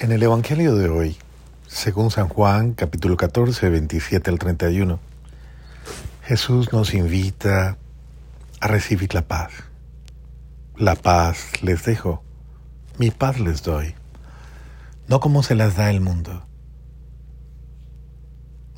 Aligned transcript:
En 0.00 0.12
el 0.12 0.22
Evangelio 0.22 0.76
de 0.76 0.88
hoy, 0.88 1.16
según 1.66 2.12
San 2.12 2.28
Juan, 2.28 2.72
capítulo 2.74 3.16
14, 3.16 3.68
27 3.68 4.30
al 4.30 4.38
31, 4.38 5.00
Jesús 6.22 6.72
nos 6.72 6.94
invita 6.94 7.78
a 8.60 8.68
recibir 8.68 9.12
la 9.12 9.22
paz. 9.22 9.50
La 10.76 10.94
paz 10.94 11.60
les 11.62 11.84
dejo, 11.84 12.22
mi 12.98 13.10
paz 13.10 13.40
les 13.40 13.64
doy, 13.64 13.96
no 15.08 15.18
como 15.18 15.42
se 15.42 15.56
las 15.56 15.74
da 15.74 15.90
el 15.90 16.00
mundo. 16.00 16.46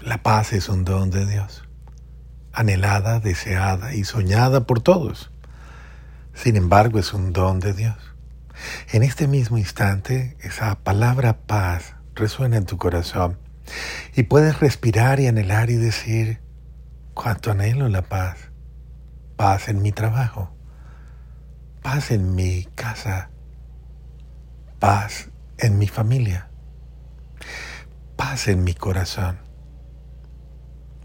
La 0.00 0.22
paz 0.22 0.54
es 0.54 0.70
un 0.70 0.86
don 0.86 1.10
de 1.10 1.26
Dios, 1.26 1.64
anhelada, 2.54 3.20
deseada 3.20 3.94
y 3.94 4.04
soñada 4.04 4.66
por 4.66 4.80
todos. 4.80 5.30
Sin 6.32 6.56
embargo, 6.56 6.98
es 6.98 7.12
un 7.12 7.34
don 7.34 7.60
de 7.60 7.74
Dios. 7.74 8.11
En 8.92 9.02
este 9.02 9.26
mismo 9.26 9.58
instante, 9.58 10.36
esa 10.40 10.74
palabra 10.76 11.38
paz 11.46 11.94
resuena 12.14 12.56
en 12.56 12.66
tu 12.66 12.78
corazón 12.78 13.38
y 14.14 14.24
puedes 14.24 14.60
respirar 14.60 15.20
y 15.20 15.26
anhelar 15.26 15.70
y 15.70 15.76
decir, 15.76 16.40
cuánto 17.14 17.50
anhelo 17.50 17.88
la 17.88 18.02
paz. 18.02 18.50
Paz 19.36 19.68
en 19.68 19.82
mi 19.82 19.92
trabajo, 19.92 20.54
paz 21.82 22.10
en 22.10 22.34
mi 22.34 22.64
casa, 22.74 23.30
paz 24.78 25.30
en 25.58 25.78
mi 25.78 25.88
familia, 25.88 26.48
paz 28.16 28.48
en 28.48 28.62
mi 28.62 28.74
corazón. 28.74 29.38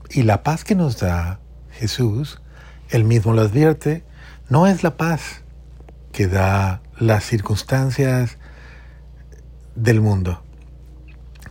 Y 0.10 0.24
la 0.24 0.44
paz 0.44 0.64
que 0.64 0.76
nos 0.76 1.00
da 1.00 1.40
Jesús, 1.72 2.42
él 2.90 3.06
mismo 3.06 3.34
lo 3.34 3.42
advierte, 3.42 4.06
no 4.50 4.68
es 4.68 4.84
la 4.84 4.98
paz 4.98 5.44
que 6.12 6.28
da 6.28 6.82
las 7.00 7.24
circunstancias 7.26 8.38
del 9.76 10.02
mundo. 10.02 10.42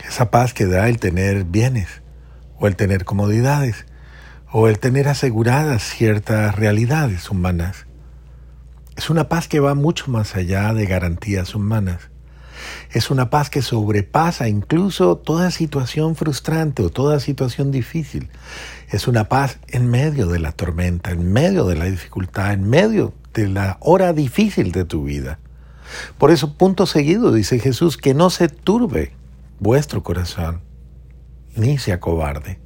Esa 0.07 0.31
paz 0.31 0.53
que 0.53 0.67
da 0.67 0.89
el 0.89 0.99
tener 0.99 1.45
bienes 1.45 2.03
o 2.59 2.67
el 2.67 2.77
tener 2.77 3.05
comodidades 3.05 3.87
o 4.51 4.69
el 4.69 4.79
tener 4.79 5.09
aseguradas 5.09 5.83
ciertas 5.83 6.55
realidades 6.57 7.31
humanas. 7.31 7.87
Es 8.97 9.11
una 9.11 9.29
paz 9.29 9.47
que 9.47 9.61
va 9.61 9.75
mucho 9.75 10.11
más 10.11 10.35
allá 10.35 10.73
de 10.73 10.87
garantías 10.87 11.55
humanas. 11.55 12.11
Es 12.91 13.11
una 13.11 13.31
paz 13.31 13.51
que 13.51 13.63
sobrepasa 13.63 14.49
incluso 14.49 15.17
toda 15.17 15.51
situación 15.51 16.17
frustrante 16.17 16.83
o 16.83 16.91
toda 16.91 17.21
situación 17.21 17.71
difícil. 17.71 18.31
Es 18.89 19.07
una 19.07 19.29
paz 19.29 19.59
en 19.69 19.91
medio 19.91 20.27
de 20.27 20.39
la 20.39 20.53
tormenta, 20.53 21.11
en 21.11 21.33
medio 21.33 21.67
de 21.67 21.77
la 21.77 21.85
dificultad, 21.85 22.53
en 22.53 22.69
medio 22.69 23.13
de 23.37 23.49
la 23.49 23.77
hora 23.81 24.13
difícil 24.15 24.73
de 24.73 24.85
tu 24.85 25.05
vida. 25.05 25.39
Por 26.19 26.31
eso, 26.31 26.55
punto 26.55 26.87
seguido, 26.87 27.33
dice 27.33 27.59
Jesús, 27.59 27.97
que 27.97 28.15
no 28.15 28.31
se 28.31 28.49
turbe 28.49 29.13
vuestro 29.61 30.03
corazón, 30.03 30.63
ni 31.55 31.79
se 31.79 31.93
acobarde. 31.93 32.59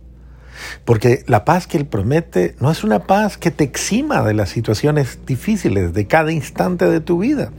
Porque 0.85 1.25
la 1.27 1.45
paz 1.45 1.67
que 1.67 1.79
Él 1.79 1.87
promete 1.87 2.55
no 2.61 2.71
es 2.71 2.85
una 2.85 3.01
paz 3.01 3.37
que 3.37 3.51
te 3.51 3.65
exima 3.65 4.23
de 4.23 4.35
las 4.35 4.51
situaciones 4.51 5.19
difíciles 5.27 5.93
de 5.93 6.07
cada 6.07 6.33
instante 6.33 6.85
de 6.85 7.01
tu 7.01 7.19
vida. 7.19 7.51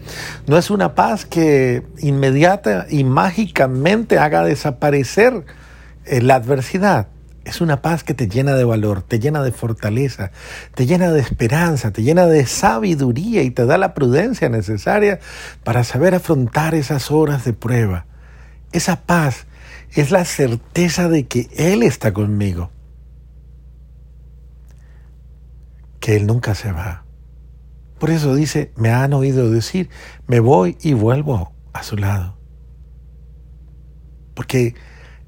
No 0.47 0.57
es 0.57 0.69
una 0.69 0.95
paz 0.95 1.25
que 1.25 1.83
inmediata 1.99 2.85
y 2.89 3.03
mágicamente 3.03 4.19
haga 4.19 4.43
desaparecer 4.43 5.45
eh, 6.05 6.21
la 6.21 6.35
adversidad. 6.35 7.07
Es 7.43 7.59
una 7.59 7.81
paz 7.81 8.03
que 8.03 8.13
te 8.13 8.27
llena 8.27 8.53
de 8.53 8.63
valor, 8.63 9.01
te 9.01 9.19
llena 9.19 9.41
de 9.41 9.51
fortaleza, 9.51 10.31
te 10.75 10.85
llena 10.85 11.11
de 11.11 11.21
esperanza, 11.21 11.91
te 11.91 12.03
llena 12.03 12.27
de 12.27 12.45
sabiduría 12.45 13.41
y 13.41 13.49
te 13.49 13.65
da 13.65 13.79
la 13.79 13.95
prudencia 13.95 14.47
necesaria 14.47 15.19
para 15.63 15.83
saber 15.83 16.13
afrontar 16.13 16.75
esas 16.75 17.09
horas 17.09 17.43
de 17.43 17.53
prueba. 17.53 18.05
Esa 18.71 19.01
paz 19.01 19.47
es 19.93 20.11
la 20.11 20.23
certeza 20.23 21.09
de 21.09 21.25
que 21.25 21.49
Él 21.55 21.81
está 21.81 22.13
conmigo, 22.13 22.69
que 25.99 26.15
Él 26.15 26.27
nunca 26.27 26.53
se 26.53 26.71
va. 26.71 27.05
Por 27.99 28.11
eso 28.11 28.35
dice, 28.35 28.71
me 28.75 28.89
han 28.89 29.13
oído 29.13 29.49
decir, 29.49 29.89
me 30.27 30.39
voy 30.39 30.77
y 30.81 30.93
vuelvo 30.93 31.53
a 31.73 31.83
su 31.83 31.97
lado. 31.97 32.37
Porque 34.33 34.75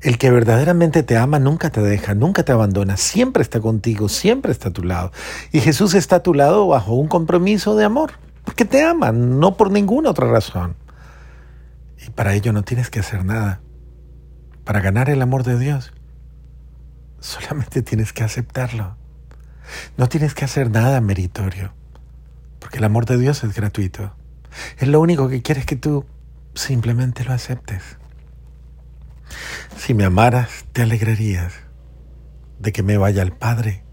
el 0.03 0.17
que 0.17 0.31
verdaderamente 0.31 1.01
te 1.01 1.17
ama 1.17 1.39
nunca 1.39 1.69
te 1.69 1.81
deja, 1.81 2.13
nunca 2.13 2.43
te 2.43 2.51
abandona, 2.51 2.97
siempre 2.97 3.41
está 3.41 3.61
contigo, 3.61 4.09
siempre 4.09 4.51
está 4.51 4.69
a 4.69 4.73
tu 4.73 4.83
lado. 4.83 5.11
Y 5.51 5.61
Jesús 5.61 5.93
está 5.93 6.17
a 6.17 6.23
tu 6.23 6.33
lado 6.33 6.67
bajo 6.67 6.93
un 6.93 7.07
compromiso 7.07 7.75
de 7.77 7.85
amor, 7.85 8.11
porque 8.43 8.65
te 8.65 8.83
ama, 8.83 9.13
no 9.13 9.55
por 9.55 9.71
ninguna 9.71 10.09
otra 10.09 10.29
razón. 10.29 10.75
Y 12.05 12.09
para 12.09 12.33
ello 12.33 12.51
no 12.51 12.63
tienes 12.63 12.89
que 12.89 12.99
hacer 12.99 13.23
nada. 13.23 13.61
Para 14.65 14.81
ganar 14.81 15.09
el 15.09 15.21
amor 15.21 15.43
de 15.43 15.57
Dios, 15.57 15.93
solamente 17.19 17.81
tienes 17.81 18.11
que 18.11 18.23
aceptarlo. 18.23 18.97
No 19.95 20.09
tienes 20.09 20.33
que 20.33 20.43
hacer 20.43 20.69
nada 20.69 20.99
meritorio, 20.99 21.73
porque 22.59 22.79
el 22.79 22.83
amor 22.83 23.05
de 23.05 23.17
Dios 23.17 23.41
es 23.45 23.55
gratuito. 23.55 24.13
Es 24.77 24.89
lo 24.89 24.99
único 24.99 25.29
que 25.29 25.41
quiere 25.41 25.61
es 25.61 25.65
que 25.65 25.77
tú 25.77 26.05
simplemente 26.55 27.23
lo 27.23 27.31
aceptes. 27.31 27.97
Si 29.85 29.93
me 29.93 30.05
amaras, 30.05 30.63
te 30.71 30.83
alegrarías 30.83 31.55
de 32.57 32.71
que 32.71 32.83
me 32.83 32.95
vaya 32.95 33.21
al 33.21 33.35
Padre. 33.35 33.83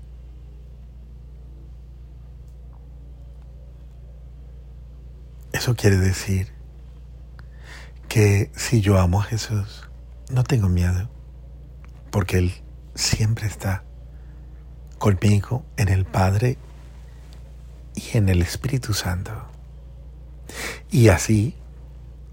Eso 5.50 5.74
quiere 5.74 5.96
decir 5.96 6.52
que 8.08 8.52
si 8.54 8.80
yo 8.82 9.00
amo 9.00 9.20
a 9.20 9.24
Jesús, 9.24 9.90
no 10.30 10.44
tengo 10.44 10.68
miedo, 10.68 11.10
porque 12.12 12.38
Él 12.38 12.52
siempre 12.94 13.48
está 13.48 13.82
conmigo 15.00 15.66
en 15.76 15.88
el 15.88 16.04
Padre 16.04 16.56
y 17.96 18.16
en 18.16 18.28
el 18.28 18.42
Espíritu 18.42 18.94
Santo. 18.94 19.32
Y 20.88 21.08
así, 21.08 21.56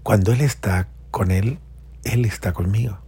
cuando 0.04 0.30
Él 0.30 0.42
está 0.42 0.86
con 1.10 1.32
Él, 1.32 1.58
Él 2.04 2.24
está 2.24 2.52
conmigo. 2.52 3.07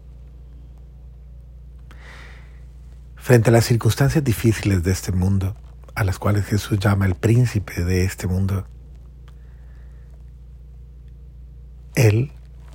Frente 3.31 3.51
a 3.51 3.53
las 3.53 3.67
circunstancias 3.67 4.25
difíciles 4.25 4.83
de 4.83 4.91
este 4.91 5.13
mundo, 5.13 5.55
a 5.95 6.03
las 6.03 6.19
cuales 6.19 6.47
Jesús 6.47 6.81
llama 6.81 7.07
el 7.07 7.15
príncipe 7.15 7.85
de 7.85 8.03
este 8.03 8.27
mundo, 8.27 8.67
Él 11.95 12.33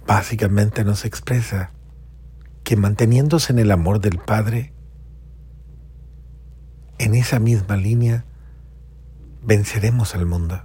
básicamente 0.07 0.85
nos 0.85 1.03
expresa 1.03 1.71
que 2.63 2.77
manteniéndose 2.77 3.51
en 3.51 3.59
el 3.59 3.69
amor 3.69 3.99
del 3.99 4.17
Padre, 4.17 4.71
en 6.99 7.15
esa 7.15 7.39
misma 7.39 7.75
línea, 7.75 8.23
venceremos 9.43 10.15
al 10.15 10.25
mundo. 10.25 10.63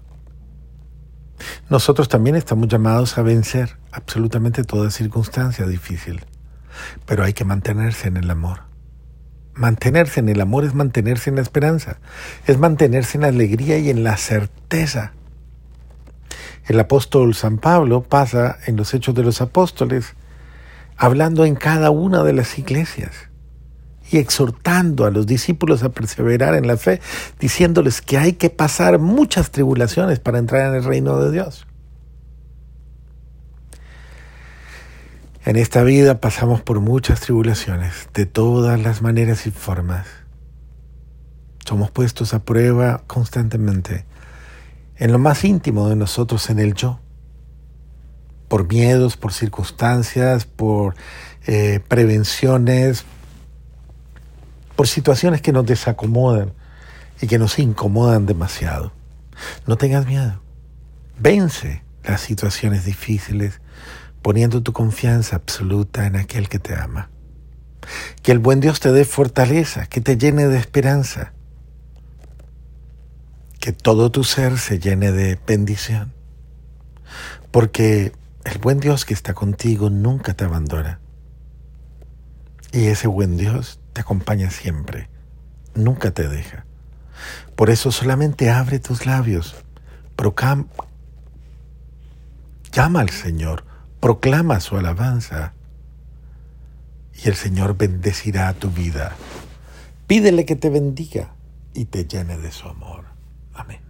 Nosotros 1.69 2.09
también 2.09 2.37
estamos 2.37 2.69
llamados 2.69 3.19
a 3.19 3.23
vencer 3.23 3.77
absolutamente 3.91 4.63
toda 4.63 4.93
circunstancia 4.93 5.67
difícil, 5.67 6.25
pero 7.07 7.25
hay 7.25 7.33
que 7.33 7.45
mantenerse 7.45 8.07
en 8.07 8.19
el 8.19 8.31
amor. 8.31 8.70
Mantenerse 9.61 10.21
en 10.21 10.31
el 10.31 10.41
amor 10.41 10.65
es 10.65 10.73
mantenerse 10.73 11.29
en 11.29 11.37
la 11.37 11.43
esperanza, 11.43 11.99
es 12.47 12.57
mantenerse 12.59 13.19
en 13.19 13.23
la 13.23 13.29
alegría 13.29 13.77
y 13.77 13.91
en 13.91 14.03
la 14.03 14.17
certeza. 14.17 15.13
El 16.67 16.81
apóstol 16.81 17.35
San 17.35 17.59
Pablo 17.59 18.03
pasa 18.03 18.57
en 18.65 18.77
los 18.77 18.95
Hechos 18.95 19.15
de 19.15 19.23
los 19.23 19.43
Apóstoles 19.43 20.15
hablando 20.97 21.45
en 21.45 21.57
cada 21.57 21.91
una 21.91 22.23
de 22.23 22.33
las 22.33 22.59
iglesias 22.59 23.29
y 24.11 24.17
exhortando 24.17 25.05
a 25.05 25.11
los 25.11 25.27
discípulos 25.27 25.83
a 25.83 25.91
perseverar 25.91 26.55
en 26.55 26.67
la 26.67 26.79
fe, 26.79 27.03
diciéndoles 27.39 28.01
que 28.01 28.17
hay 28.17 28.33
que 28.33 28.49
pasar 28.49 28.99
muchas 28.99 29.51
tribulaciones 29.51 30.21
para 30.21 30.39
entrar 30.39 30.71
en 30.71 30.77
el 30.77 30.85
reino 30.85 31.21
de 31.21 31.33
Dios. 31.33 31.67
En 35.43 35.57
esta 35.57 35.83
vida 35.83 36.21
pasamos 36.21 36.61
por 36.61 36.81
muchas 36.81 37.21
tribulaciones, 37.21 38.11
de 38.13 38.27
todas 38.27 38.79
las 38.79 39.01
maneras 39.01 39.47
y 39.47 39.51
formas. 39.51 40.07
Somos 41.65 41.91
puestos 41.91 42.35
a 42.35 42.45
prueba 42.45 43.03
constantemente, 43.07 44.05
en 44.97 45.13
lo 45.13 45.19
más 45.19 45.43
íntimo 45.45 45.89
de 45.89 45.97
nosotros, 45.97 46.51
en 46.51 46.59
el 46.59 46.75
yo, 46.75 47.01
por 48.49 48.69
miedos, 48.69 49.17
por 49.17 49.33
circunstancias, 49.33 50.45
por 50.45 50.95
eh, 51.47 51.81
prevenciones, 51.89 53.05
por 54.77 54.89
situaciones 54.89 55.41
que 55.41 55.53
nos 55.53 55.65
desacomodan 55.65 56.53
y 57.23 57.27
que 57.29 57.39
nos 57.39 57.59
incomodan 57.59 58.27
demasiado. 58.27 58.93
No 59.67 59.79
tengas 59.79 60.05
miedo. 60.05 60.43
Vence 61.19 61.83
las 62.05 62.21
situaciones 62.21 62.85
difíciles 62.85 63.61
poniendo 64.23 64.63
tu 64.63 64.73
confianza 64.73 65.37
absoluta 65.37 66.07
en 66.07 66.17
aquel 66.17 66.49
que 66.49 66.59
te 66.59 66.75
ama. 66.75 67.11
Que 68.23 68.33
el 68.33 68.39
buen 68.39 68.61
Dios 68.61 68.81
te 68.81 68.93
dé 68.93 69.05
fortaleza, 69.05 69.87
que 69.87 70.01
te 70.01 70.17
llene 70.17 70.47
de 70.47 70.59
esperanza, 70.59 71.33
que 73.59 73.73
todo 73.73 74.11
tu 74.11 74.25
ser 74.25 74.59
se 74.59 74.79
llene 74.79 75.13
de 75.13 75.39
bendición, 75.47 76.13
porque 77.51 78.13
El 78.43 78.59
buen 78.59 78.81
Dios 78.81 79.05
que 79.05 79.13
está 79.13 79.35
contigo 79.35 79.91
nunca 79.91 80.33
te 80.33 80.45
abandona. 80.45 80.99
Y 82.73 82.87
ese 82.87 83.07
buen 83.07 83.37
Dios 83.37 83.81
te 83.93 84.01
acompaña 84.01 84.51
siempre, 84.51 85.11
nunca 85.75 86.11
te 86.11 86.27
deja. 86.27 86.65
Por 87.55 87.69
eso 87.69 87.93
solamente 87.93 88.49
abre 88.49 88.79
tus 88.79 89.05
labios, 89.05 89.57
proclama, 90.17 90.67
llama 92.73 93.01
al 93.01 93.11
Señor, 93.11 93.65
proclama 94.01 94.61
su 94.61 94.77
alabanza 94.77 95.53
y 97.23 97.29
el 97.29 97.35
Señor 97.35 97.77
bendecirá 97.77 98.53
tu 98.55 98.71
vida. 98.71 99.15
Pídele 100.07 100.45
que 100.45 100.57
te 100.57 100.71
bendiga 100.71 101.35
y 101.75 101.85
te 101.85 102.07
llene 102.07 102.39
de 102.39 102.51
su 102.51 102.67
amor. 102.67 103.05
Amén. 103.55 103.90